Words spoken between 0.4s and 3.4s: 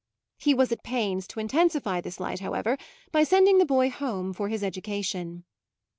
was at pains to intensify this light, however, by